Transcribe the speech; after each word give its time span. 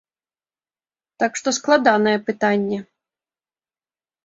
Так 1.23 1.31
што 1.41 1.49
складанае 1.59 2.15
пытанне. 2.33 2.83